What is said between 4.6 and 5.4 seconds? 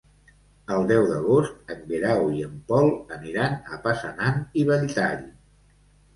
i Belltall.